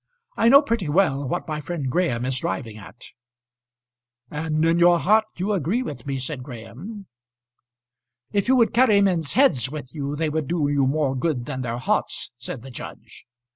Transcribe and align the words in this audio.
I 0.35 0.49
know 0.49 0.63
pretty 0.63 0.89
well 0.89 1.27
what 1.27 1.47
my 1.47 1.61
friend 1.61 1.87
Graham 1.87 2.25
is 2.25 2.39
driving 2.39 2.75
at." 2.79 3.03
"And 4.31 4.65
in 4.65 4.79
your 4.79 4.97
heart 4.97 5.25
you 5.37 5.53
agree 5.53 5.83
with 5.83 6.07
me," 6.07 6.17
said 6.17 6.41
Graham. 6.41 7.05
"If 8.31 8.47
you 8.47 8.55
would 8.55 8.73
carry 8.73 8.99
men's 9.01 9.33
heads 9.33 9.69
with 9.69 9.93
you 9.93 10.15
they 10.15 10.29
would 10.31 10.47
do 10.47 10.67
you 10.69 10.87
more 10.87 11.15
good 11.15 11.45
than 11.45 11.61
their 11.61 11.77
hearts," 11.77 12.31
said 12.39 12.63
the 12.63 12.71
judge. 12.71 13.27